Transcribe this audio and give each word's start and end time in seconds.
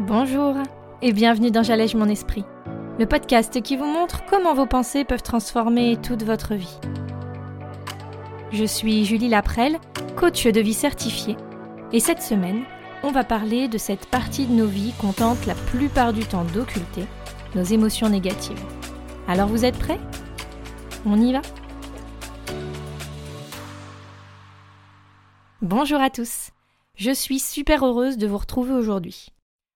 Bonjour 0.00 0.54
et 1.02 1.12
bienvenue 1.12 1.50
dans 1.50 1.62
J'allège 1.62 1.94
mon 1.94 2.08
esprit, 2.08 2.46
le 2.98 3.04
podcast 3.04 3.60
qui 3.60 3.76
vous 3.76 3.84
montre 3.84 4.24
comment 4.24 4.54
vos 4.54 4.64
pensées 4.64 5.04
peuvent 5.04 5.22
transformer 5.22 5.98
toute 5.98 6.22
votre 6.22 6.54
vie. 6.54 6.78
Je 8.50 8.64
suis 8.64 9.04
Julie 9.04 9.28
Laprelle, 9.28 9.78
coach 10.16 10.46
de 10.46 10.60
vie 10.62 10.72
certifiée, 10.72 11.36
et 11.92 12.00
cette 12.00 12.22
semaine, 12.22 12.62
on 13.02 13.12
va 13.12 13.24
parler 13.24 13.68
de 13.68 13.76
cette 13.76 14.06
partie 14.06 14.46
de 14.46 14.54
nos 14.54 14.66
vies 14.66 14.94
qu'on 14.98 15.12
tente 15.12 15.44
la 15.44 15.54
plupart 15.54 16.14
du 16.14 16.24
temps 16.24 16.44
d'occulter, 16.44 17.04
nos 17.54 17.62
émotions 17.62 18.08
négatives. 18.08 18.64
Alors 19.28 19.48
vous 19.48 19.66
êtes 19.66 19.78
prêts? 19.78 20.00
On 21.04 21.20
y 21.20 21.34
va? 21.34 21.42
Bonjour 25.60 26.00
à 26.00 26.08
tous, 26.08 26.52
je 26.96 27.10
suis 27.10 27.38
super 27.38 27.84
heureuse 27.84 28.16
de 28.16 28.26
vous 28.26 28.38
retrouver 28.38 28.72
aujourd'hui 28.72 29.30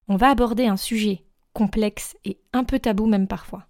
on 0.08 0.16
va 0.16 0.30
aborder 0.30 0.66
un 0.66 0.76
sujet 0.76 1.24
complexe 1.52 2.16
et 2.24 2.38
un 2.52 2.64
peu 2.64 2.78
tabou 2.78 3.06
même 3.06 3.28
parfois. 3.28 3.66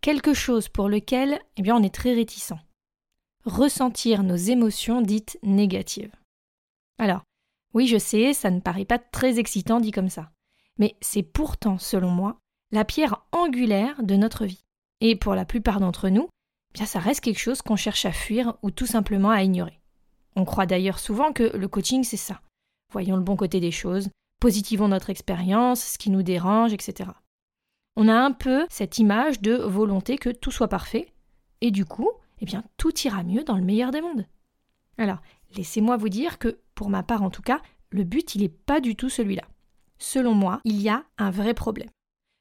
Quelque 0.00 0.34
chose 0.34 0.68
pour 0.68 0.88
lequel 0.88 1.40
eh 1.56 1.62
bien, 1.62 1.76
on 1.76 1.82
est 1.82 1.94
très 1.94 2.12
réticent. 2.12 2.58
Ressentir 3.44 4.22
nos 4.22 4.36
émotions 4.36 5.00
dites 5.00 5.38
négatives. 5.42 6.14
Alors, 6.98 7.22
oui, 7.72 7.86
je 7.86 7.98
sais, 7.98 8.32
ça 8.34 8.50
ne 8.50 8.60
paraît 8.60 8.84
pas 8.84 8.98
très 8.98 9.38
excitant 9.38 9.80
dit 9.80 9.90
comme 9.90 10.10
ça. 10.10 10.30
Mais 10.78 10.96
c'est 11.00 11.22
pourtant, 11.22 11.78
selon 11.78 12.10
moi, 12.10 12.38
la 12.70 12.84
pierre 12.84 13.24
angulaire 13.32 14.02
de 14.02 14.16
notre 14.16 14.44
vie. 14.44 14.64
Et 15.00 15.16
pour 15.16 15.34
la 15.34 15.44
plupart 15.44 15.80
d'entre 15.80 16.08
nous, 16.08 16.28
eh 16.70 16.78
bien 16.78 16.86
ça 16.86 16.98
reste 16.98 17.20
quelque 17.20 17.40
chose 17.40 17.62
qu'on 17.62 17.76
cherche 17.76 18.04
à 18.04 18.12
fuir 18.12 18.56
ou 18.62 18.70
tout 18.70 18.86
simplement 18.86 19.30
à 19.30 19.42
ignorer. 19.42 19.80
On 20.36 20.44
croit 20.44 20.66
d'ailleurs 20.66 20.98
souvent 20.98 21.32
que 21.32 21.56
le 21.56 21.68
coaching 21.68 22.04
c'est 22.04 22.16
ça. 22.16 22.40
Voyons 22.92 23.16
le 23.16 23.22
bon 23.22 23.36
côté 23.36 23.60
des 23.60 23.70
choses, 23.70 24.08
positivons 24.40 24.88
notre 24.88 25.10
expérience, 25.10 25.82
ce 25.82 25.98
qui 25.98 26.10
nous 26.10 26.22
dérange, 26.22 26.72
etc. 26.72 27.10
On 27.96 28.08
a 28.08 28.14
un 28.14 28.32
peu 28.32 28.66
cette 28.70 28.98
image 28.98 29.40
de 29.40 29.54
volonté 29.54 30.18
que 30.18 30.30
tout 30.30 30.50
soit 30.50 30.68
parfait, 30.68 31.12
et 31.60 31.70
du 31.70 31.84
coup, 31.84 32.10
eh 32.40 32.44
bien, 32.44 32.64
tout 32.76 32.92
ira 33.00 33.22
mieux 33.22 33.44
dans 33.44 33.56
le 33.56 33.64
meilleur 33.64 33.90
des 33.90 34.00
mondes. 34.00 34.26
Alors, 34.98 35.18
laissez-moi 35.56 35.96
vous 35.96 36.08
dire 36.08 36.38
que, 36.38 36.60
pour 36.74 36.90
ma 36.90 37.02
part 37.02 37.22
en 37.22 37.30
tout 37.30 37.42
cas, 37.42 37.60
le 37.90 38.04
but, 38.04 38.34
il 38.34 38.42
n'est 38.42 38.48
pas 38.48 38.80
du 38.80 38.96
tout 38.96 39.08
celui-là. 39.08 39.44
Selon 39.98 40.34
moi, 40.34 40.60
il 40.64 40.80
y 40.80 40.88
a 40.88 41.04
un 41.18 41.30
vrai 41.30 41.54
problème. 41.54 41.90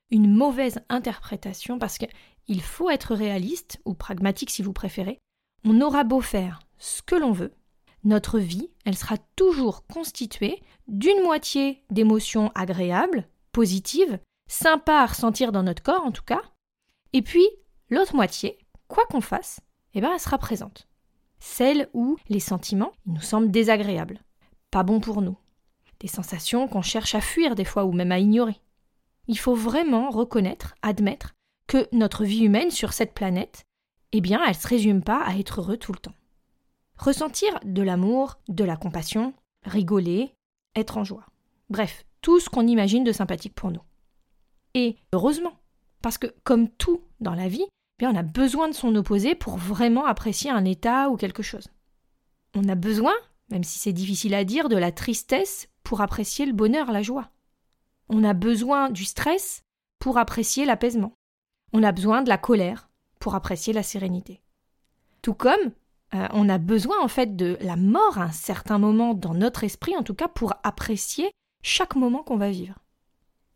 Une 0.10 0.34
mauvaise 0.34 0.80
interprétation 0.90 1.80
parce 1.80 1.98
qu'il 1.98 2.62
faut 2.62 2.90
être 2.90 3.16
réaliste, 3.16 3.80
ou 3.86 3.94
pragmatique 3.94 4.50
si 4.50 4.64
vous 4.64 4.74
préférez. 4.74 5.20
On 5.64 5.80
aura 5.82 6.04
beau 6.04 6.22
faire 6.22 6.60
ce 6.78 7.02
que 7.02 7.16
l'on 7.16 7.32
veut, 7.32 7.54
notre 8.04 8.40
vie, 8.40 8.70
elle 8.86 8.98
sera 8.98 9.18
toujours 9.36 9.86
constituée 9.88 10.62
d'une 10.88 11.24
moitié 11.24 11.84
d'émotions 11.90 12.52
agréables, 12.56 13.28
positives, 13.52 14.20
sympas 14.50 15.02
à 15.02 15.06
ressentir 15.06 15.52
dans 15.52 15.64
notre 15.64 15.84
corps 15.84 16.06
en 16.06 16.12
tout 16.12 16.24
cas, 16.24 16.42
et 17.14 17.22
puis 17.22 17.48
l'autre 17.90 18.16
moitié, 18.16 18.58
quoi 18.88 19.06
qu'on 19.06 19.22
fasse, 19.22 19.62
eh 19.94 20.02
ben, 20.02 20.12
elle 20.14 20.20
sera 20.20 20.38
présente. 20.38 20.88
Celle 21.40 21.90
où 21.94 22.18
les 22.30 22.40
sentiments 22.40 22.94
nous 23.06 23.22
semblent 23.22 23.52
désagréables, 23.52 24.20
pas 24.72 24.84
bons 24.84 25.00
pour 25.00 25.22
nous, 25.22 25.38
des 26.00 26.08
sensations 26.08 26.68
qu'on 26.68 26.82
cherche 26.82 27.16
à 27.16 27.22
fuir 27.22 27.56
des 27.56 27.66
fois 27.66 27.86
ou 27.86 27.92
même 27.92 28.12
à 28.12 28.20
ignorer. 28.20 28.60
Il 29.28 29.38
faut 29.38 29.56
vraiment 29.56 30.10
reconnaître, 30.10 30.76
admettre 30.82 31.34
que 31.68 31.88
notre 31.92 32.26
vie 32.26 32.44
humaine 32.44 32.72
sur 32.72 32.92
cette 32.92 33.14
planète, 33.14 33.64
eh 34.12 34.22
bien, 34.22 34.42
elle 34.44 34.50
ne 34.50 34.62
se 34.62 34.68
résume 34.68 35.04
pas 35.04 35.22
à 35.24 35.36
être 35.38 35.62
heureux 35.62 35.78
tout 35.78 35.94
le 35.94 36.00
temps. 36.00 36.14
Ressentir 37.04 37.60
de 37.66 37.82
l'amour, 37.82 38.40
de 38.48 38.64
la 38.64 38.78
compassion, 38.78 39.34
rigoler, 39.66 40.34
être 40.74 40.96
en 40.96 41.04
joie. 41.04 41.26
Bref, 41.70 42.06
tout 42.22 42.40
ce 42.40 42.50
qu'on 42.50 42.66
imagine 42.66 43.04
de 43.04 43.12
sympathique 43.12 43.54
pour 43.54 43.72
nous. 43.72 43.82
Et 44.74 44.96
heureusement, 45.12 45.52
parce 46.02 46.18
que 46.18 46.28
comme 46.46 46.70
tout 46.70 47.02
dans 47.20 47.36
la 47.36 47.50
vie, 47.50 47.66
bien 48.00 48.14
on 48.14 48.16
a 48.16 48.24
besoin 48.24 48.70
de 48.70 48.74
son 48.74 48.96
opposé 48.96 49.36
pour 49.36 49.58
vraiment 49.58 50.06
apprécier 50.06 50.50
un 50.50 50.64
état 50.64 51.10
ou 51.10 51.18
quelque 51.18 51.44
chose. 51.44 51.68
On 52.56 52.70
a 52.70 52.76
besoin, 52.76 53.12
même 53.50 53.66
si 53.66 53.80
c'est 53.80 53.92
difficile 53.92 54.34
à 54.34 54.46
dire, 54.46 54.70
de 54.70 54.78
la 54.78 54.94
tristesse 54.94 55.68
pour 55.84 56.00
apprécier 56.00 56.46
le 56.46 56.54
bonheur, 56.54 56.90
la 56.94 57.02
joie. 57.02 57.32
On 58.08 58.24
a 58.24 58.34
besoin 58.34 58.90
du 58.90 59.04
stress 59.04 59.62
pour 60.00 60.18
apprécier 60.18 60.64
l'apaisement. 60.64 61.12
On 61.74 61.84
a 61.84 61.92
besoin 61.92 62.22
de 62.22 62.30
la 62.30 62.38
colère 62.38 62.90
pour 63.20 63.36
apprécier 63.36 63.74
la 63.74 63.84
sérénité. 63.84 64.42
Tout 65.22 65.34
comme 65.34 65.74
euh, 66.14 66.28
on 66.32 66.50
a 66.50 66.58
besoin 66.58 67.02
en 67.02 67.08
fait 67.08 67.36
de 67.36 67.58
la 67.62 67.76
mort 67.76 68.18
à 68.18 68.26
un 68.26 68.32
certain 68.32 68.78
moment 68.78 69.14
dans 69.14 69.34
notre 69.34 69.64
esprit, 69.64 69.96
en 69.98 70.04
tout 70.04 70.14
cas 70.14 70.28
pour 70.28 70.54
apprécier 70.64 71.32
chaque 71.64 71.96
moment 71.96 72.24
qu'on 72.24 72.38
va 72.38 72.52
vivre. 72.52 72.78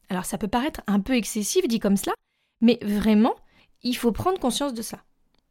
Alors 0.10 0.26
ça 0.26 0.38
peut 0.38 0.48
paraître 0.48 0.82
un 0.88 1.00
peu 1.00 1.16
excessif 1.16 1.68
dit 1.68 1.80
comme 1.80 1.98
cela, 1.98 2.14
mais 2.62 2.80
vraiment, 2.82 3.36
il 3.84 3.96
faut 3.96 4.12
prendre 4.12 4.40
conscience 4.40 4.74
de 4.74 4.82
ça. 4.82 5.04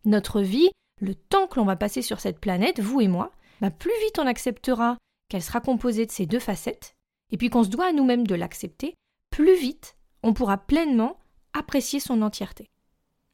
Notre 0.04 0.40
vie, 0.40 0.70
le 1.00 1.14
temps 1.14 1.46
que 1.46 1.60
l'on 1.60 1.66
va 1.66 1.76
passer 1.76 2.02
sur 2.02 2.20
cette 2.20 2.40
planète, 2.40 2.80
vous 2.80 3.00
et 3.00 3.08
moi, 3.08 3.30
bah, 3.60 3.70
plus 3.70 3.92
vite 4.04 4.18
on 4.18 4.26
acceptera 4.26 4.96
qu'elle 5.28 5.42
sera 5.42 5.60
composée 5.60 6.06
de 6.06 6.12
ces 6.12 6.26
deux 6.26 6.38
facettes, 6.38 6.94
et 7.30 7.36
puis 7.36 7.50
qu'on 7.50 7.64
se 7.64 7.68
doit 7.68 7.86
à 7.86 7.92
nous-mêmes 7.92 8.26
de 8.26 8.34
l'accepter, 8.34 8.94
plus 9.30 9.56
vite 9.56 9.96
on 10.22 10.32
pourra 10.32 10.56
pleinement 10.56 11.18
apprécier 11.52 12.00
son 12.00 12.22
entièreté. 12.22 12.68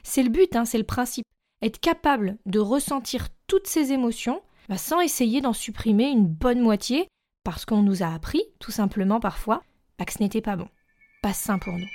C'est 0.02 0.22
le 0.22 0.30
but, 0.30 0.56
hein, 0.56 0.64
c'est 0.64 0.78
le 0.78 0.84
principe 0.84 1.24
être 1.62 1.78
capable 1.78 2.38
de 2.44 2.58
ressentir 2.58 3.28
toutes 3.52 3.66
ces 3.66 3.92
émotions 3.92 4.40
bah, 4.70 4.78
sans 4.78 5.02
essayer 5.02 5.42
d'en 5.42 5.52
supprimer 5.52 6.08
une 6.08 6.26
bonne 6.26 6.60
moitié 6.60 7.06
parce 7.44 7.66
qu'on 7.66 7.82
nous 7.82 8.02
a 8.02 8.06
appris, 8.06 8.42
tout 8.60 8.70
simplement 8.70 9.20
parfois, 9.20 9.62
bah, 9.98 10.06
que 10.06 10.12
ce 10.14 10.22
n'était 10.22 10.40
pas 10.40 10.56
bon, 10.56 10.68
pas 11.22 11.34
sain 11.34 11.58
pour 11.58 11.74
nous. 11.74 11.86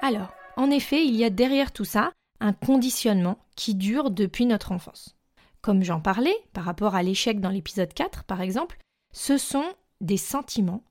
Alors, 0.00 0.32
en 0.56 0.70
effet, 0.70 1.04
il 1.04 1.14
y 1.14 1.24
a 1.24 1.28
derrière 1.28 1.70
tout 1.70 1.84
ça 1.84 2.10
un 2.40 2.54
conditionnement 2.54 3.36
qui 3.56 3.74
dure 3.74 4.10
depuis 4.10 4.46
notre 4.46 4.72
enfance. 4.72 5.18
Comme 5.60 5.82
j'en 5.82 6.00
parlais 6.00 6.36
par 6.54 6.64
rapport 6.64 6.94
à 6.94 7.02
l'échec 7.02 7.40
dans 7.40 7.50
l'épisode 7.50 7.92
4, 7.92 8.24
par 8.24 8.40
exemple, 8.40 8.78
ce 9.12 9.36
sont 9.36 9.66
des 10.00 10.16
sentiments 10.16 10.82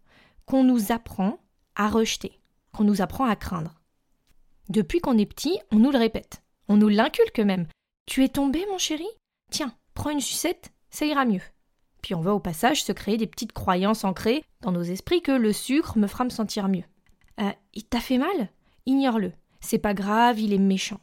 qu'on 0.46 0.64
nous 0.64 0.92
apprend 0.92 1.40
à 1.76 1.90
rejeter, 1.90 2.40
qu'on 2.74 2.84
nous 2.84 3.02
apprend 3.02 3.26
à 3.26 3.36
craindre. 3.36 3.76
Depuis 4.70 5.00
qu'on 5.00 5.18
est 5.18 5.26
petit, 5.26 5.60
on 5.72 5.78
nous 5.78 5.92
le 5.92 5.98
répète. 5.98 6.42
On 6.68 6.78
nous 6.78 6.90
l'inculque 6.90 7.40
même. 7.40 7.68
Tu 8.06 8.24
es 8.24 8.30
tombé, 8.30 8.66
mon 8.70 8.78
chéri? 8.78 9.08
Tiens, 9.52 9.74
prends 9.94 10.10
une 10.10 10.22
sucette, 10.22 10.72
ça 10.90 11.06
ira 11.06 11.26
mieux. 11.26 11.42
Puis 12.02 12.16
on 12.16 12.22
va 12.22 12.34
au 12.34 12.40
passage 12.40 12.84
se 12.84 12.92
créer 12.92 13.18
des 13.18 13.28
petites 13.28 13.54
croyances 13.54 14.04
ancrées 14.04 14.44
dans 14.62 14.72
nos 14.72 14.84
esprits 14.84 15.22
que 15.22 15.32
le 15.32 15.54
sucre 15.54 15.98
me 15.98 16.08
fera 16.08 16.26
me 16.26 16.30
sentir 16.30 16.68
mieux. 16.68 16.84
Euh, 17.40 17.52
il 17.74 17.86
t'a 17.86 18.00
fait 18.00 18.18
mal? 18.18 18.50
Ignore-le. 18.86 19.32
C'est 19.62 19.78
pas 19.80 19.94
grave, 19.94 20.40
il 20.40 20.54
est 20.54 20.58
méchant. 20.58 21.00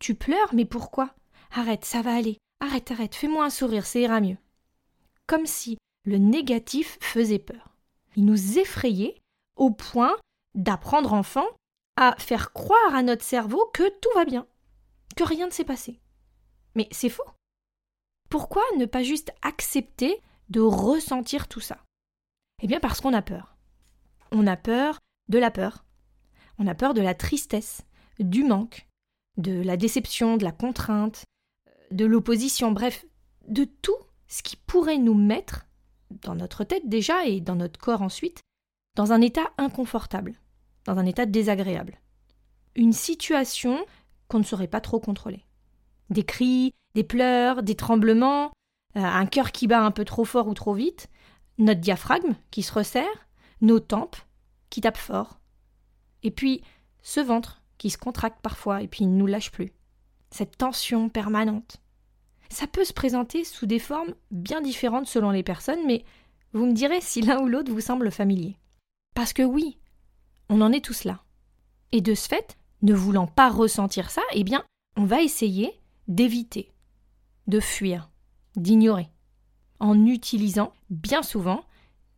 Tu 0.00 0.14
pleures, 0.14 0.54
mais 0.54 0.64
pourquoi? 0.64 1.14
Arrête, 1.52 1.84
ça 1.84 2.02
va 2.02 2.14
aller. 2.14 2.38
Arrête, 2.60 2.90
arrête, 2.90 3.14
fais-moi 3.14 3.44
un 3.44 3.50
sourire, 3.50 3.86
ça 3.86 4.00
ira 4.00 4.20
mieux. 4.20 4.36
Comme 5.26 5.46
si 5.46 5.78
le 6.04 6.18
négatif 6.18 6.98
faisait 7.00 7.38
peur. 7.38 7.76
Il 8.16 8.24
nous 8.24 8.58
effrayait 8.58 9.14
au 9.56 9.70
point 9.70 10.16
d'apprendre 10.54 11.12
enfant 11.12 11.46
à 11.96 12.14
faire 12.18 12.52
croire 12.52 12.94
à 12.94 13.02
notre 13.02 13.24
cerveau 13.24 13.70
que 13.74 13.88
tout 14.00 14.08
va 14.14 14.24
bien, 14.24 14.46
que 15.16 15.24
rien 15.24 15.46
ne 15.46 15.52
s'est 15.52 15.64
passé. 15.64 16.00
Mais 16.74 16.88
c'est 16.90 17.08
faux. 17.08 17.24
Pourquoi 18.28 18.62
ne 18.78 18.86
pas 18.86 19.02
juste 19.02 19.32
accepter 19.42 20.20
de 20.48 20.60
ressentir 20.60 21.48
tout 21.48 21.60
ça? 21.60 21.78
Eh 22.62 22.66
bien 22.66 22.80
parce 22.80 23.00
qu'on 23.00 23.12
a 23.12 23.22
peur. 23.22 23.56
On 24.32 24.46
a 24.46 24.56
peur 24.56 24.98
de 25.28 25.38
la 25.38 25.50
peur. 25.50 25.84
On 26.58 26.66
a 26.66 26.74
peur 26.74 26.94
de 26.94 27.00
la 27.00 27.14
tristesse, 27.14 27.82
du 28.18 28.44
manque, 28.44 28.86
de 29.36 29.62
la 29.62 29.76
déception, 29.76 30.36
de 30.36 30.44
la 30.44 30.52
contrainte, 30.52 31.24
de 31.90 32.04
l'opposition, 32.04 32.72
bref, 32.72 33.04
de 33.48 33.64
tout 33.64 33.96
ce 34.28 34.42
qui 34.42 34.56
pourrait 34.56 34.98
nous 34.98 35.14
mettre 35.14 35.66
dans 36.10 36.34
notre 36.34 36.64
tête 36.64 36.88
déjà 36.88 37.26
et 37.26 37.40
dans 37.40 37.56
notre 37.56 37.80
corps 37.80 38.02
ensuite, 38.02 38.40
dans 39.00 39.14
un 39.14 39.22
état 39.22 39.50
inconfortable, 39.56 40.34
dans 40.84 40.98
un 40.98 41.06
état 41.06 41.24
désagréable. 41.24 41.98
Une 42.76 42.92
situation 42.92 43.78
qu'on 44.28 44.40
ne 44.40 44.44
saurait 44.44 44.66
pas 44.66 44.82
trop 44.82 45.00
contrôler. 45.00 45.46
Des 46.10 46.22
cris, 46.22 46.74
des 46.94 47.02
pleurs, 47.02 47.62
des 47.62 47.76
tremblements, 47.76 48.52
euh, 48.96 49.02
un 49.02 49.24
cœur 49.24 49.52
qui 49.52 49.66
bat 49.66 49.80
un 49.80 49.90
peu 49.90 50.04
trop 50.04 50.26
fort 50.26 50.48
ou 50.48 50.52
trop 50.52 50.74
vite, 50.74 51.08
notre 51.56 51.80
diaphragme 51.80 52.34
qui 52.50 52.62
se 52.62 52.74
resserre, 52.74 53.26
nos 53.62 53.80
tempes 53.80 54.18
qui 54.68 54.82
tapent 54.82 54.98
fort. 54.98 55.40
Et 56.22 56.30
puis 56.30 56.60
ce 57.00 57.20
ventre 57.20 57.62
qui 57.78 57.88
se 57.88 57.96
contracte 57.96 58.42
parfois 58.42 58.82
et 58.82 58.86
puis 58.86 59.06
ne 59.06 59.16
nous 59.16 59.26
lâche 59.26 59.50
plus. 59.50 59.72
Cette 60.30 60.58
tension 60.58 61.08
permanente 61.08 61.80
ça 62.52 62.66
peut 62.66 62.84
se 62.84 62.92
présenter 62.92 63.44
sous 63.44 63.64
des 63.64 63.78
formes 63.78 64.12
bien 64.32 64.60
différentes 64.60 65.06
selon 65.06 65.30
les 65.30 65.44
personnes, 65.44 65.86
mais 65.86 66.04
vous 66.52 66.66
me 66.66 66.72
direz 66.72 67.00
si 67.00 67.22
l'un 67.22 67.40
ou 67.40 67.46
l'autre 67.46 67.72
vous 67.72 67.80
semble 67.80 68.10
familier. 68.10 68.56
Parce 69.14 69.32
que 69.32 69.42
oui, 69.42 69.78
on 70.48 70.60
en 70.60 70.72
est 70.72 70.84
tous 70.84 71.04
là. 71.04 71.20
Et 71.92 72.00
de 72.00 72.14
ce 72.14 72.28
fait, 72.28 72.56
ne 72.82 72.94
voulant 72.94 73.26
pas 73.26 73.50
ressentir 73.50 74.10
ça, 74.10 74.22
eh 74.32 74.44
bien, 74.44 74.64
on 74.96 75.04
va 75.04 75.22
essayer 75.22 75.80
d'éviter, 76.08 76.72
de 77.46 77.60
fuir, 77.60 78.10
d'ignorer, 78.56 79.08
en 79.78 80.06
utilisant 80.06 80.72
bien 80.88 81.22
souvent 81.22 81.64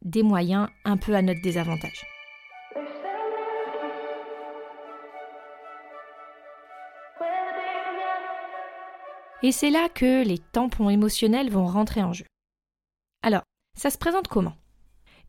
des 0.02 0.22
moyens 0.22 0.68
un 0.84 0.96
peu 0.96 1.14
à 1.14 1.22
notre 1.22 1.42
désavantage. 1.42 2.06
Et 9.44 9.50
c'est 9.50 9.70
là 9.70 9.88
que 9.88 10.24
les 10.24 10.38
tampons 10.38 10.88
émotionnels 10.88 11.50
vont 11.50 11.66
rentrer 11.66 12.02
en 12.02 12.12
jeu. 12.12 12.26
Alors, 13.22 13.42
ça 13.76 13.90
se 13.90 13.98
présente 13.98 14.28
comment? 14.28 14.54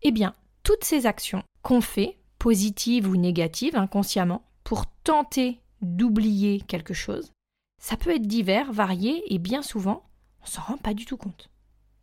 Eh 0.03 0.11
bien, 0.11 0.35
toutes 0.61 0.83
ces 0.83 1.07
actions 1.07 1.43
qu'on 1.63 1.81
fait, 1.81 2.19
positives 2.37 3.09
ou 3.09 3.15
négatives, 3.15 3.75
inconsciemment, 3.75 4.43
pour 4.63 4.85
tenter 5.03 5.59
d'oublier 5.81 6.61
quelque 6.61 6.93
chose, 6.93 7.31
ça 7.81 7.97
peut 7.97 8.15
être 8.15 8.27
divers, 8.27 8.71
varié 8.71 9.33
et 9.33 9.39
bien 9.39 9.61
souvent, 9.61 10.03
on 10.41 10.45
s'en 10.45 10.61
rend 10.61 10.77
pas 10.77 10.93
du 10.93 11.05
tout 11.05 11.17
compte. 11.17 11.49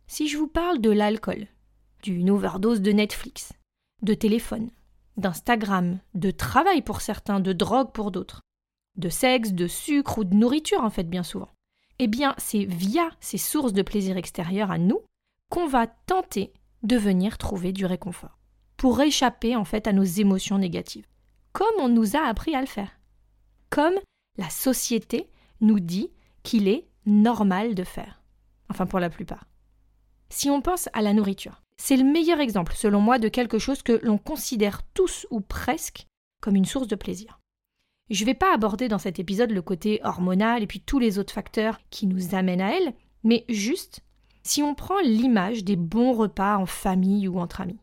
Si 0.07 0.27
je 0.27 0.37
vous 0.37 0.47
parle 0.47 0.81
de 0.81 0.91
l'alcool, 0.91 1.47
d'une 2.03 2.29
overdose 2.29 2.81
de 2.81 2.91
Netflix, 2.91 3.53
de 4.01 4.13
téléphone, 4.13 4.69
d'Instagram, 5.17 5.99
de 6.13 6.31
travail 6.31 6.81
pour 6.81 7.01
certains, 7.01 7.39
de 7.39 7.53
drogue 7.53 7.91
pour 7.91 8.11
d'autres, 8.11 8.41
de 8.97 9.09
sexe, 9.09 9.53
de 9.53 9.67
sucre 9.67 10.19
ou 10.19 10.23
de 10.23 10.35
nourriture 10.35 10.83
en 10.83 10.89
fait 10.89 11.09
bien 11.09 11.23
souvent, 11.23 11.49
eh 11.99 12.07
bien 12.07 12.35
c'est 12.37 12.65
via 12.65 13.09
ces 13.19 13.37
sources 13.37 13.73
de 13.73 13.81
plaisir 13.81 14.17
extérieur 14.17 14.71
à 14.71 14.77
nous 14.77 15.01
qu'on 15.49 15.67
va 15.67 15.87
tenter 15.87 16.53
de 16.83 16.97
venir 16.97 17.37
trouver 17.37 17.73
du 17.73 17.85
réconfort, 17.85 18.37
pour 18.81 18.99
échapper 18.99 19.55
en 19.55 19.63
fait 19.63 19.85
à 19.85 19.93
nos 19.93 20.03
émotions 20.03 20.57
négatives, 20.57 21.05
comme 21.51 21.67
on 21.77 21.87
nous 21.87 22.15
a 22.15 22.21
appris 22.21 22.55
à 22.55 22.61
le 22.61 22.65
faire, 22.65 22.99
comme 23.69 23.93
la 24.39 24.49
société 24.49 25.29
nous 25.59 25.79
dit 25.79 26.09
qu'il 26.41 26.67
est 26.67 26.87
normal 27.05 27.75
de 27.75 27.83
faire, 27.83 28.23
enfin 28.69 28.87
pour 28.87 28.99
la 28.99 29.11
plupart. 29.11 29.45
Si 30.29 30.49
on 30.49 30.63
pense 30.63 30.89
à 30.93 31.03
la 31.03 31.13
nourriture, 31.13 31.61
c'est 31.77 31.95
le 31.95 32.03
meilleur 32.03 32.39
exemple, 32.39 32.73
selon 32.73 33.01
moi, 33.01 33.19
de 33.19 33.27
quelque 33.27 33.59
chose 33.59 33.83
que 33.83 33.99
l'on 34.01 34.17
considère 34.17 34.81
tous 34.95 35.27
ou 35.29 35.41
presque 35.41 36.07
comme 36.41 36.55
une 36.55 36.65
source 36.65 36.87
de 36.87 36.95
plaisir. 36.95 37.39
Je 38.09 38.23
ne 38.23 38.25
vais 38.25 38.33
pas 38.33 38.51
aborder 38.51 38.87
dans 38.87 38.97
cet 38.97 39.19
épisode 39.19 39.51
le 39.51 39.61
côté 39.61 40.01
hormonal 40.03 40.63
et 40.63 40.67
puis 40.67 40.81
tous 40.81 40.97
les 40.97 41.19
autres 41.19 41.35
facteurs 41.35 41.77
qui 41.91 42.07
nous 42.07 42.33
amènent 42.33 42.61
à 42.61 42.75
elle, 42.75 42.95
mais 43.23 43.45
juste 43.47 43.99
si 44.41 44.63
on 44.63 44.73
prend 44.73 44.99
l'image 45.01 45.63
des 45.63 45.75
bons 45.75 46.13
repas 46.13 46.57
en 46.57 46.65
famille 46.65 47.27
ou 47.27 47.39
entre 47.39 47.61
amis. 47.61 47.77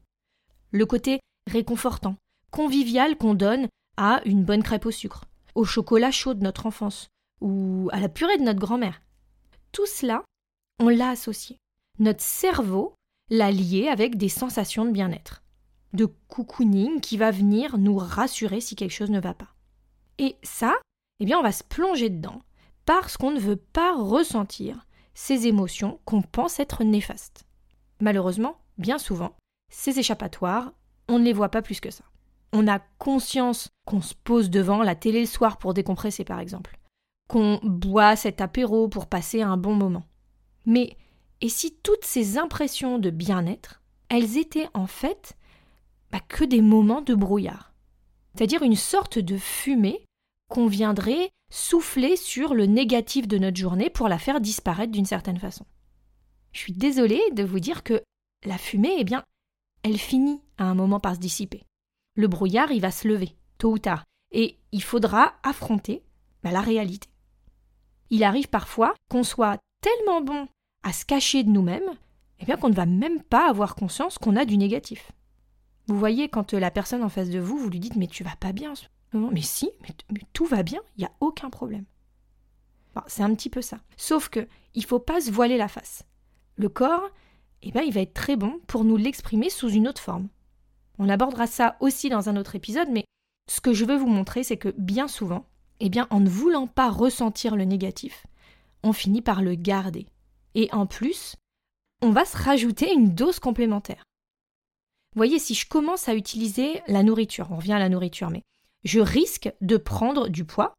Le 0.71 0.85
côté 0.87 1.21
réconfortant, 1.51 2.17
convivial 2.51 3.17
qu'on 3.17 3.35
donne 3.35 3.69
à 3.97 4.21
une 4.25 4.45
bonne 4.45 4.63
crêpe 4.63 4.87
au 4.87 4.91
sucre, 4.91 5.25
au 5.55 5.65
chocolat 5.65 6.11
chaud 6.11 6.35
de 6.35 6.43
notre 6.43 6.67
enfance 6.67 7.09
ou 7.41 7.89
à 7.93 8.01
la 8.01 8.09
purée 8.09 8.37
de 8.37 8.43
notre 8.43 8.61
grand-mère. 8.61 9.01
Tout 9.73 9.87
cela, 9.87 10.25
on 10.79 10.89
l'a 10.89 11.11
associé. 11.11 11.59
Notre 11.99 12.23
cerveau 12.23 12.95
l'a 13.31 13.51
lié 13.51 13.89
avec 13.89 14.17
des 14.17 14.29
sensations 14.29 14.85
de 14.85 14.91
bien-être, 14.91 15.43
de 15.93 16.07
cocooning 16.29 17.01
qui 17.01 17.17
va 17.17 17.31
venir 17.31 17.79
nous 17.79 17.97
rassurer 17.97 18.61
si 18.61 18.77
quelque 18.77 18.93
chose 18.93 19.11
ne 19.11 19.21
va 19.21 19.35
pas. 19.35 19.55
Et 20.19 20.37
ça, 20.43 20.75
eh 21.21 21.25
bien, 21.25 21.39
on 21.39 21.43
va 21.43 21.53
se 21.53 21.65
plonger 21.65 22.11
dedans 22.11 22.43
parce 22.85 23.17
qu'on 23.17 23.31
ne 23.31 23.41
veut 23.41 23.57
pas 23.57 23.97
ressentir 23.97 24.87
ces 25.15 25.47
émotions 25.47 26.01
qu'on 26.05 26.23
pense 26.23 26.61
être 26.61 26.85
néfastes. 26.85 27.45
Malheureusement, 28.01 28.59
bien 28.79 28.99
souvent, 28.99 29.35
ces 29.69 29.99
échappatoires, 29.99 30.73
on 31.09 31.19
ne 31.19 31.25
les 31.25 31.33
voit 31.33 31.51
pas 31.51 31.63
plus 31.63 31.81
que 31.81 31.91
ça. 31.91 32.05
On 32.53 32.67
a 32.67 32.79
conscience 32.99 33.69
qu'on 33.85 34.01
se 34.01 34.15
pose 34.15 34.51
devant 34.51 34.83
la 34.83 34.95
télé 34.95 35.21
le 35.21 35.27
soir 35.27 35.59
pour 35.59 35.75
décompresser, 35.75 36.25
par 36.25 36.41
exemple, 36.41 36.79
qu'on 37.29 37.61
boit 37.63 38.17
cet 38.17 38.41
apéro 38.41 38.89
pour 38.89 39.07
passer 39.07 39.43
un 39.43 39.57
bon 39.57 39.75
moment. 39.75 40.07
Mais 40.65 40.97
et 41.41 41.49
si 41.49 41.75
toutes 41.83 42.05
ces 42.05 42.39
impressions 42.39 42.99
de 42.99 43.11
bien-être, 43.11 43.83
elles 44.09 44.39
étaient 44.39 44.69
en 44.75 44.87
fait 44.87 45.37
bah, 46.11 46.21
que 46.27 46.45
des 46.45 46.63
moments 46.63 47.03
de 47.03 47.15
brouillard, 47.15 47.75
c'est-à-dire 48.35 48.63
une 48.63 48.77
sorte 48.77 49.19
de 49.19 49.37
fumée 49.37 50.05
qu'on 50.49 50.67
viendrait 50.67 51.31
souffler 51.51 52.17
sur 52.17 52.55
le 52.55 52.67
négatif 52.67 53.29
de 53.29 53.39
notre 53.39 53.57
journée 53.57 53.91
pour 53.91 54.09
la 54.09 54.19
faire 54.19 54.41
disparaître 54.41 54.93
d'une 54.93 55.07
certaine 55.07 55.39
façon. 55.39 55.65
Je 56.53 56.61
suis 56.61 56.73
désolée 56.73 57.23
de 57.33 57.45
vous 57.45 57.61
dire 57.61 57.83
que 57.83 58.03
la 58.45 58.59
fumée, 58.59 58.97
eh 58.99 59.05
bien, 59.05 59.25
elle 59.83 59.99
finit 59.99 60.41
à 60.59 60.65
un 60.65 60.75
moment 60.75 61.01
par 61.01 61.15
se 61.15 61.21
dissiper. 61.21 61.65
Le 62.15 62.29
brouillard, 62.29 62.73
il 62.73 62.81
va 62.81 62.91
se 62.91 63.07
lever, 63.07 63.37
tôt 63.59 63.73
ou 63.73 63.79
tard, 63.79 64.05
et 64.33 64.59
il 64.73 64.83
faudra 64.83 65.35
affronter 65.43 66.03
bah, 66.43 66.51
la 66.51 66.61
réalité. 66.61 67.09
Il 68.11 68.25
arrive 68.25 68.49
parfois 68.49 68.95
qu'on 69.09 69.23
soit 69.23 69.59
tellement 69.81 70.21
bon 70.21 70.49
à 70.83 70.93
se 70.93 71.05
cacher 71.05 71.43
de 71.43 71.51
nous-mêmes, 71.51 71.91
eh 72.41 72.45
bien 72.45 72.57
qu'on 72.57 72.71
ne 72.71 72.75
va 72.75 72.87
même 72.87 73.23
pas 73.23 73.49
avoir 73.49 73.75
conscience 73.75 74.19
qu'on 74.19 74.37
a 74.37 74.45
du 74.45 74.57
négatif. 74.57 75.13
Vous 75.87 75.99
voyez, 75.99 76.29
quand 76.29 76.53
la 76.53 76.71
personne 76.71 77.03
en 77.03 77.09
face 77.09 77.31
de 77.31 77.39
vous, 77.39 77.57
vous 77.57 77.71
lui 77.71 77.81
dites 77.81 77.97
Mais 77.97 78.07
tu 78.07 78.23
vas 78.23 78.37
pas 78.39 78.53
bien 78.53 78.75
Mais 79.13 79.43
si, 79.43 79.71
mais, 79.83 80.21
tout 80.33 80.45
va 80.45 80.63
bien, 80.63 80.81
il 80.97 81.01
n'y 81.01 81.07
a 81.07 81.13
aucun 81.21 81.51
problème. 81.51 81.85
c'est 83.07 83.23
un 83.23 83.35
petit 83.35 83.51
peu 83.51 83.63
ça. 83.63 83.79
Sauf 83.97 84.29
que 84.29 84.47
il 84.75 84.85
faut 84.85 84.99
pas 84.99 85.21
se 85.21 85.31
voiler 85.31 85.57
la 85.57 85.69
face. 85.69 86.05
Le 86.57 86.69
corps, 86.69 87.11
eh 87.63 87.73
bien, 87.73 87.83
il 87.83 87.93
va 87.93 88.01
être 88.01 88.15
très 88.15 88.37
bon 88.37 88.61
pour 88.67 88.85
nous 88.85 88.97
l'exprimer 88.97 89.51
sous 89.51 89.69
une 89.69 89.89
autre 89.89 90.03
forme. 90.03 90.29
On 90.99 91.09
abordera 91.09 91.47
ça 91.47 91.77
aussi 91.81 92.09
dans 92.09 92.29
un 92.29 92.37
autre 92.37 92.57
épisode, 92.57 92.89
mais 92.91 93.05
ce 93.49 93.61
que 93.61 93.73
je 93.73 93.85
veux 93.85 93.97
vous 93.97 94.09
montrer, 94.09 94.45
c'est 94.45 94.57
que 94.57 94.75
bien 94.77 95.09
souvent, 95.09 95.47
eh 95.81 95.89
bien, 95.89 96.07
en 96.11 96.21
ne 96.21 96.29
voulant 96.29 96.67
pas 96.67 96.91
ressentir 96.91 97.57
le 97.57 97.65
négatif, 97.65 98.27
on 98.83 98.93
finit 98.93 99.23
par 99.23 99.43
le 99.43 99.55
garder. 99.55 100.07
Et 100.55 100.69
en 100.73 100.87
plus, 100.87 101.37
on 102.03 102.11
va 102.11 102.25
se 102.25 102.37
rajouter 102.37 102.93
une 102.93 103.15
dose 103.15 103.39
complémentaire. 103.39 104.03
Vous 105.15 105.21
voyez, 105.21 105.39
si 105.39 105.55
je 105.55 105.69
commence 105.69 106.09
à 106.09 106.15
utiliser 106.15 106.83
la 106.87 107.03
nourriture, 107.03 107.49
on 107.51 107.57
revient 107.57 107.73
à 107.73 107.79
la 107.79 107.89
nourriture, 107.89 108.31
mais 108.31 108.43
je 108.85 109.01
risque 109.01 109.53
de 109.61 109.77
prendre 109.77 110.29
du 110.29 110.45
poids, 110.45 110.75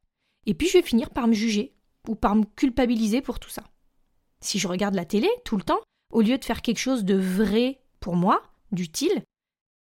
et 0.46 0.54
puis 0.54 0.68
je 0.68 0.74
vais 0.74 0.84
finir 0.84 1.10
par 1.10 1.28
me 1.28 1.34
juger, 1.34 1.76
ou 2.08 2.16
par 2.16 2.36
me 2.36 2.46
culpabiliser 2.46 3.22
pour 3.22 3.40
tout 3.40 3.50
ça. 3.50 3.64
Si 4.42 4.60
je 4.60 4.68
regarde 4.68 4.96
la 4.96 5.06
télé 5.06 5.30
tout 5.44 5.58
le 5.58 5.64
temps, 5.64 5.82
au 6.12 6.22
lieu 6.22 6.38
de 6.38 6.46
faire 6.46 6.62
quelque 6.62 6.80
chose 6.80 7.06
de 7.06 7.16
vrai 7.16 7.80
pour 8.00 8.16
moi, 8.16 8.42
d'utile, 8.72 9.24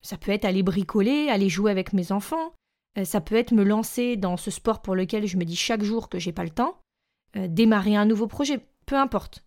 ça 0.01 0.17
peut 0.17 0.31
être 0.31 0.45
aller 0.45 0.63
bricoler, 0.63 1.29
aller 1.29 1.49
jouer 1.49 1.71
avec 1.71 1.93
mes 1.93 2.11
enfants, 2.11 2.53
euh, 2.97 3.05
ça 3.05 3.21
peut 3.21 3.35
être 3.35 3.53
me 3.53 3.63
lancer 3.63 4.17
dans 4.17 4.37
ce 4.37 4.51
sport 4.51 4.81
pour 4.81 4.95
lequel 4.95 5.27
je 5.27 5.37
me 5.37 5.45
dis 5.45 5.55
chaque 5.55 5.83
jour 5.83 6.09
que 6.09 6.19
j'ai 6.19 6.33
pas 6.33 6.43
le 6.43 6.49
temps, 6.49 6.77
euh, 7.35 7.47
démarrer 7.47 7.95
un 7.95 8.05
nouveau 8.05 8.27
projet, 8.27 8.65
peu 8.85 8.95
importe. 8.95 9.43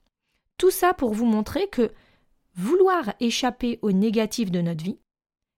Tout 0.58 0.70
ça 0.70 0.94
pour 0.94 1.12
vous 1.12 1.26
montrer 1.26 1.68
que 1.68 1.92
vouloir 2.56 3.14
échapper 3.20 3.78
au 3.82 3.92
négatif 3.92 4.50
de 4.50 4.60
notre 4.60 4.84
vie, 4.84 4.98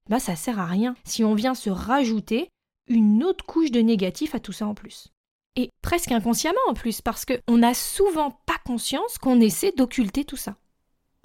bah 0.09 0.19
ça 0.19 0.37
sert 0.37 0.59
à 0.59 0.67
rien 0.67 0.97
si 1.05 1.25
on 1.25 1.35
vient 1.35 1.55
se 1.55 1.71
rajouter 1.71 2.49
une 2.89 3.23
autre 3.25 3.45
couche 3.45 3.71
de 3.71 3.81
négatif 3.81 4.35
à 4.35 4.41
tout 4.41 4.53
ça 4.53 4.67
en 4.67 4.75
plus. 4.75 5.13
Et 5.57 5.71
presque 5.83 6.13
inconsciemment 6.13 6.59
en 6.69 6.75
plus, 6.75 7.01
parce 7.01 7.25
qu'on 7.25 7.59
n'a 7.59 7.75
souvent 7.75 8.31
pas 8.47 8.59
conscience 8.65 9.19
qu'on 9.19 9.41
essaie 9.41 9.73
d'occulter 9.73 10.25
tout 10.25 10.37
ça. 10.37 10.57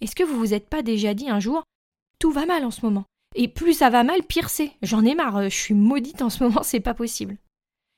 Est-ce 0.02 0.16
que 0.16 0.24
vous 0.24 0.38
vous 0.38 0.54
êtes 0.54 0.68
pas 0.68 0.82
déjà 0.82 1.14
dit 1.14 1.30
un 1.30 1.40
jour 1.40 1.64
tout 2.20 2.32
va 2.32 2.46
mal 2.46 2.66
en 2.66 2.72
ce 2.72 2.86
moment? 2.86 3.06
Et 3.36 3.48
plus 3.48 3.74
ça 3.74 3.90
va 3.90 4.04
mal, 4.04 4.24
pire 4.24 4.50
c'est. 4.50 4.72
J'en 4.82 5.06
ai 5.06 5.16
marre, 5.16 5.44
je 5.44 5.56
suis 5.56 5.74
maudite 5.74 6.22
en 6.22 6.30
ce 6.30 6.44
moment, 6.44 6.64
c'est 6.64 6.80
pas 6.80 6.94
possible. 6.94 7.38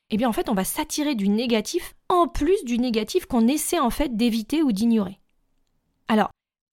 Eh 0.10 0.17
bien 0.17 0.29
en 0.29 0.33
fait, 0.33 0.50
on 0.50 0.53
va 0.53 0.63
s'attirer 0.63 1.15
du 1.15 1.29
négatif 1.29 1.95
en 2.10 2.27
plus 2.27 2.63
du 2.65 2.77
négatif 2.77 3.25
qu'on 3.25 3.48
essaie 3.48 3.79
en 3.79 3.89
fait 3.89 4.15
d'éviter 4.15 4.62
ou 4.62 4.72
d'ignorer. 4.72 5.19
Alors, 6.07 6.29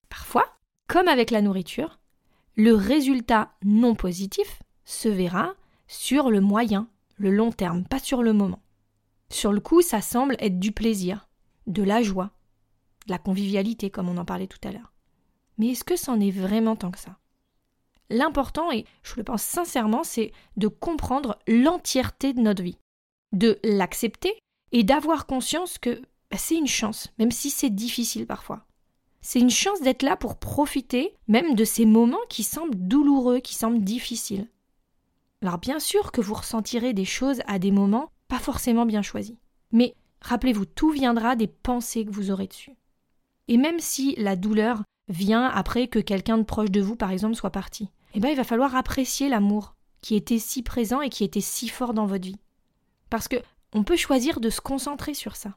parfois, 0.09 0.59
comme 0.89 1.09
avec 1.09 1.31
la 1.31 1.41
nourriture, 1.41 2.01
le 2.57 2.75
résultat 2.75 3.53
non 3.65 3.95
positif 3.95 4.61
se 4.85 5.09
verra 5.09 5.55
sur 5.87 6.31
le 6.31 6.41
moyen, 6.41 6.89
le 7.17 7.31
long 7.31 7.53
terme, 7.53 7.85
pas 7.85 8.01
sur 8.01 8.23
le 8.23 8.33
moment. 8.33 8.61
Sur 9.33 9.53
le 9.53 9.61
coup, 9.61 9.81
ça 9.81 10.01
semble 10.01 10.37
être 10.41 10.59
du 10.59 10.73
plaisir, 10.73 11.29
de 11.67 11.83
la 11.83 12.03
joie, 12.03 12.33
de 13.07 13.13
la 13.13 13.19
convivialité, 13.19 13.91
comme 13.91 14.09
on 14.09 14.19
en 14.19 14.25
parlait 14.25 14.49
tout 14.49 14.59
à 14.65 14.73
l'heure. 14.73 14.93
Mais 15.61 15.73
est-ce 15.73 15.85
que 15.85 15.97
c'en 15.97 16.19
est 16.21 16.31
vraiment 16.31 16.75
tant 16.75 16.91
que 16.91 16.99
ça? 16.99 17.19
L'important, 18.09 18.73
et 18.73 18.87
je 19.03 19.17
le 19.17 19.25
pense 19.25 19.43
sincèrement, 19.43 20.05
c'est 20.05 20.33
de 20.57 20.69
comprendre 20.69 21.39
l'entièreté 21.47 22.33
de 22.33 22.41
notre 22.41 22.63
vie, 22.63 22.79
de 23.33 23.59
l'accepter 23.63 24.33
et 24.73 24.85
d'avoir 24.85 25.27
conscience 25.27 25.77
que 25.77 26.01
bah, 26.31 26.39
c'est 26.39 26.57
une 26.57 26.67
chance, 26.67 27.13
même 27.19 27.31
si 27.31 27.51
c'est 27.51 27.69
difficile 27.69 28.27
parfois. 28.27 28.65
C'est 29.21 29.39
une 29.39 29.51
chance 29.51 29.83
d'être 29.83 30.03
là 30.03 30.17
pour 30.17 30.39
profiter 30.39 31.15
même 31.29 31.55
de 31.55 31.65
ces 31.65 31.85
moments 31.85 32.17
qui 32.31 32.43
semblent 32.43 32.75
douloureux, 32.75 33.41
qui 33.41 33.55
semblent 33.55 33.85
difficiles. 33.85 34.49
Alors 35.43 35.59
bien 35.59 35.79
sûr 35.79 36.11
que 36.11 36.23
vous 36.23 36.33
ressentirez 36.33 36.95
des 36.95 37.05
choses 37.05 37.43
à 37.47 37.59
des 37.59 37.71
moments 37.71 38.13
pas 38.29 38.39
forcément 38.39 38.87
bien 38.87 39.03
choisis. 39.03 39.37
Mais 39.73 39.95
rappelez-vous, 40.23 40.65
tout 40.65 40.91
viendra 40.91 41.37
des 41.37 41.49
pensées 41.49 42.07
que 42.07 42.13
vous 42.13 42.31
aurez 42.31 42.47
dessus. 42.47 42.77
Et 43.47 43.59
même 43.59 43.79
si 43.79 44.15
la 44.17 44.37
douleur 44.37 44.85
vient 45.11 45.47
après 45.47 45.89
que 45.89 45.99
quelqu'un 45.99 46.39
de 46.39 46.45
proche 46.45 46.71
de 46.71 46.81
vous, 46.81 46.97
par 46.97 47.11
exemple, 47.11 47.35
soit 47.35 47.51
parti, 47.51 47.91
eh 48.15 48.21
bien 48.21 48.31
il 48.31 48.37
va 48.37 48.45
falloir 48.45 48.75
apprécier 48.75 49.29
l'amour 49.29 49.75
qui 50.01 50.17
était 50.17 50.39
si 50.39 50.63
présent 50.63 51.03
et 51.03 51.11
qui 51.11 51.25
était 51.25 51.41
si 51.41 51.69
fort 51.69 51.93
dans 51.93 52.07
votre 52.07 52.25
vie. 52.25 52.41
Parce 53.11 53.29
que 53.29 53.37
on 53.73 53.85
peut 53.85 53.97
choisir 53.97 54.41
de 54.41 54.51
se 54.51 54.61
concentrer 54.61 55.15
sur 55.15 55.37
ça. 55.37 55.57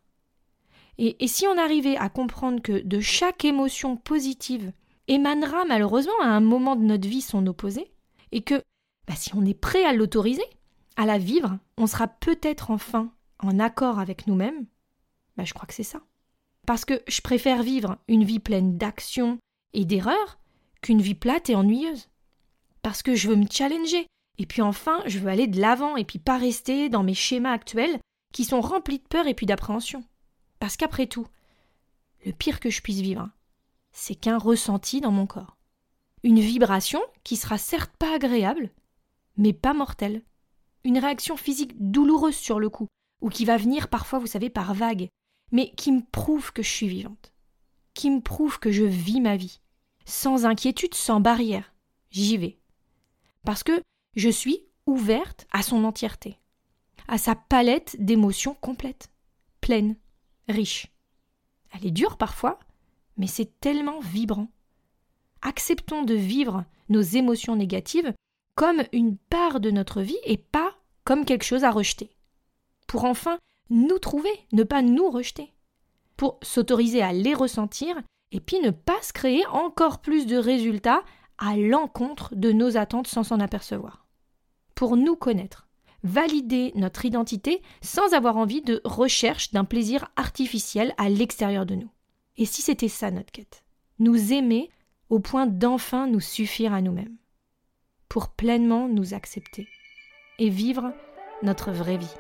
Et, 1.00 1.28
si 1.28 1.48
on 1.48 1.58
arrivait 1.58 1.98
à 1.98 2.10
comprendre 2.10 2.62
que 2.62 2.84
de 2.84 3.00
chaque 3.00 3.46
émotion 3.46 3.98
positive 3.98 4.72
émanera 5.08 5.66
malheureusement 5.66 6.22
à 6.22 6.28
un 6.28 6.40
moment 6.40 6.76
de 6.76 6.84
notre 6.84 7.08
vie 7.08 7.22
son 7.22 7.48
opposé, 7.48 7.92
et 8.32 8.42
que 8.42 8.62
bah, 9.08 9.16
si 9.16 9.36
on 9.36 9.44
est 9.46 9.60
prêt 9.60 9.84
à 9.86 9.94
l'autoriser, 9.94 10.46
à 10.96 11.06
la 11.06 11.18
vivre, 11.18 11.58
on 11.78 11.88
sera 11.88 12.08
peut-être 12.08 12.70
enfin 12.70 13.12
en 13.40 13.60
accord 13.60 13.98
avec 13.98 14.28
nous-mêmes, 14.28 14.66
bah, 15.36 15.46
je 15.46 15.54
crois 15.54 15.66
que 15.66 15.74
c'est 15.74 15.82
ça. 15.82 16.02
Parce 16.66 16.86
que 16.86 17.02
je 17.08 17.22
préfère 17.22 17.64
vivre 17.64 17.98
une 18.08 18.24
vie 18.24 18.40
pleine 18.40 18.78
d'actions 18.78 19.38
et 19.74 19.86
d'erreurs 19.86 20.40
qu'une 20.82 21.02
vie 21.02 21.16
plate 21.16 21.50
et 21.50 21.56
ennuyeuse. 21.56 22.10
Parce 22.82 23.02
que 23.02 23.16
je 23.16 23.28
veux 23.28 23.36
me 23.36 23.48
challenger, 23.50 24.08
et 24.38 24.46
puis 24.46 24.62
enfin 24.62 25.02
je 25.06 25.20
veux 25.20 25.30
aller 25.30 25.48
de 25.48 25.60
l'avant 25.60 25.96
et 25.96 26.06
puis 26.06 26.20
pas 26.20 26.38
rester 26.38 26.90
dans 26.90 27.04
mes 27.04 27.14
schémas 27.14 27.52
actuels 27.52 28.00
qui 28.34 28.46
sont 28.46 28.62
remplis 28.62 29.00
de 29.00 29.08
peur 29.08 29.28
et 29.28 29.34
puis 29.34 29.46
d'appréhension. 29.46 30.04
Parce 30.60 30.78
qu'après 30.78 31.08
tout, 31.08 31.28
le 32.26 32.32
pire 32.32 32.60
que 32.60 32.70
je 32.70 32.82
puisse 32.82 33.02
vivre, 33.02 33.30
c'est 33.92 34.16
qu'un 34.16 34.38
ressenti 34.38 35.02
dans 35.02 35.12
mon 35.12 35.28
corps. 35.28 35.58
Une 36.24 36.40
vibration 36.40 37.02
qui 37.24 37.36
sera 37.36 37.58
certes 37.58 37.94
pas 37.98 38.16
agréable, 38.16 38.72
mais 39.38 39.54
pas 39.54 39.74
mortelle. 39.74 40.24
Une 40.84 40.98
réaction 40.98 41.38
physique 41.38 41.74
douloureuse 41.78 42.36
sur 42.36 42.60
le 42.60 42.70
coup, 42.70 42.88
ou 43.22 43.30
qui 43.30 43.46
va 43.46 43.58
venir 43.58 43.90
parfois, 43.90 44.20
vous 44.20 44.28
savez, 44.28 44.50
par 44.50 44.74
vagues, 44.74 45.10
mais 45.54 45.70
qui 45.76 45.92
me 45.92 46.02
prouve 46.02 46.52
que 46.52 46.64
je 46.64 46.70
suis 46.70 46.88
vivante, 46.88 47.32
qui 47.94 48.10
me 48.10 48.20
prouve 48.20 48.60
que 48.60 48.72
je 48.72 48.84
vis 48.84 49.22
ma 49.22 49.38
vie, 49.38 49.62
sans 50.04 50.46
inquiétude, 50.46 50.96
sans 50.96 51.22
barrière. 51.22 51.74
J'y 52.10 52.38
vais. 52.38 52.58
Parce 53.46 53.64
que 53.64 53.82
je 54.16 54.30
suis 54.30 54.66
ouverte 54.88 55.48
à 55.52 55.62
son 55.62 55.84
entièreté, 55.86 56.40
à 57.08 57.20
sa 57.20 57.36
palette 57.36 57.96
d'émotions 58.00 58.56
complète, 58.56 59.12
pleine, 59.62 59.96
riche. 60.50 60.88
Elle 61.72 61.86
est 61.86 61.92
dure 61.92 62.18
parfois, 62.18 62.60
mais 63.18 63.28
c'est 63.28 63.60
tellement 63.60 64.00
vibrant. 64.00 64.50
Acceptons 65.44 66.04
de 66.04 66.16
vivre 66.16 66.66
nos 66.90 67.02
émotions 67.02 67.56
négatives 67.56 68.14
comme 68.56 68.84
une 68.92 69.18
part 69.18 69.60
de 69.60 69.70
notre 69.70 70.02
vie 70.02 70.20
et 70.24 70.38
pas 70.38 70.76
comme 71.04 71.26
quelque 71.26 71.46
chose 71.46 71.64
à 71.64 71.70
rejeter. 71.72 72.16
Pour 72.88 73.06
enfin 73.06 73.38
nous 73.70 74.00
trouver, 74.00 74.32
ne 74.52 74.64
pas 74.64 74.82
nous 74.82 75.10
rejeter. 75.10 75.54
Pour 76.18 76.40
s'autoriser 76.42 77.02
à 77.02 77.14
les 77.14 77.34
ressentir 77.34 78.02
et 78.32 78.40
puis 78.40 78.60
ne 78.60 78.72
pas 78.72 79.02
se 79.02 79.14
créer 79.14 79.46
encore 79.48 80.00
plus 80.00 80.26
de 80.26 80.38
résultats 80.38 81.04
à 81.38 81.56
l'encontre 81.58 82.36
de 82.36 82.52
nos 82.52 82.78
attentes 82.78 83.08
sans 83.08 83.24
s'en 83.24 83.40
apercevoir. 83.40 84.06
Pour 84.76 84.98
nous 84.98 85.16
connaître, 85.16 85.68
valider 86.04 86.72
notre 86.76 87.06
identité 87.06 87.62
sans 87.82 88.14
avoir 88.14 88.38
envie 88.38 88.62
de 88.62 88.82
recherche 88.84 89.52
d'un 89.52 89.66
plaisir 89.66 90.10
artificiel 90.16 90.94
à 90.98 91.10
l'extérieur 91.10 91.66
de 91.66 91.76
nous. 91.76 91.90
Et 92.38 92.46
si 92.46 92.62
c'était 92.62 92.88
ça 92.88 93.12
notre 93.12 93.32
quête? 93.32 93.64
Nous 94.00 94.34
aimer 94.34 94.70
au 95.10 95.20
point 95.20 95.46
d'enfin 95.46 96.08
nous 96.08 96.20
suffire 96.20 96.74
à 96.74 96.82
nous-mêmes, 96.82 97.18
pour 98.10 98.30
pleinement 98.30 98.88
nous 98.88 99.14
accepter 99.14 99.68
et 100.40 100.50
vivre 100.50 100.92
notre 101.44 101.72
vraie 101.72 101.98
vie. 101.98 102.16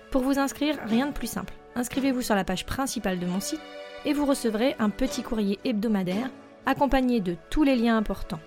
Pour 0.10 0.22
vous 0.22 0.40
inscrire, 0.40 0.80
rien 0.86 1.08
de 1.08 1.12
plus 1.12 1.28
simple. 1.28 1.56
Inscrivez-vous 1.76 2.22
sur 2.22 2.36
la 2.36 2.46
page 2.46 2.66
principale 2.66 3.20
de 3.20 3.26
mon 3.26 3.42
site 3.42 3.60
et 4.06 4.14
vous 4.14 4.26
recevrez 4.26 4.78
un 4.80 4.90
petit 4.90 5.24
courrier 5.24 5.60
hebdomadaire 5.66 6.30
accompagné 6.66 7.20
de 7.20 7.36
tous 7.50 7.64
les 7.64 7.76
liens 7.76 7.98
importants. 7.98 8.40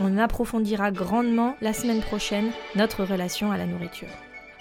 On 0.00 0.18
approfondira 0.18 0.90
grandement 0.90 1.56
la 1.60 1.72
semaine 1.72 2.02
prochaine 2.02 2.50
notre 2.76 3.04
relation 3.04 3.52
à 3.52 3.56
la 3.56 3.66
nourriture. 3.66 4.08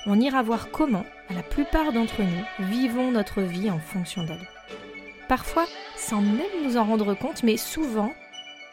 On 0.05 0.19
ira 0.19 0.41
voir 0.41 0.71
comment, 0.71 1.05
la 1.29 1.43
plupart 1.43 1.91
d'entre 1.91 2.21
nous, 2.21 2.65
vivons 2.67 3.11
notre 3.11 3.41
vie 3.41 3.69
en 3.69 3.79
fonction 3.79 4.23
d'elle 4.23 4.47
parfois 5.27 5.65
sans 5.95 6.21
même 6.21 6.63
nous 6.63 6.77
en 6.77 6.85
rendre 6.85 7.13
compte, 7.13 7.43
mais 7.43 7.57
souvent 7.57 8.11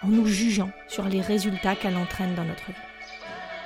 en 0.02 0.08
nous 0.08 0.26
jugeant 0.26 0.70
sur 0.88 1.04
les 1.04 1.20
résultats 1.20 1.76
qu'elle 1.76 1.96
entraîne 1.96 2.34
dans 2.34 2.44
notre 2.44 2.66
vie. 2.66 2.74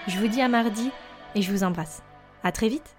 Je 0.06 0.18
vous 0.18 0.28
dis 0.28 0.40
à 0.40 0.48
mardi 0.48 0.90
et 1.34 1.42
je 1.42 1.50
vous 1.50 1.64
embrasse. 1.64 2.02
À 2.42 2.52
très 2.52 2.68
vite! 2.68 2.97